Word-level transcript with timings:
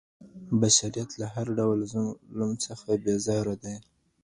بشریت 0.61 1.09
له 1.21 1.27
هر 1.33 1.47
ډول 1.57 1.79
ظلم 1.93 2.51
څخه 2.65 2.89
بیزاره 3.03 3.55
دی. 3.63 3.75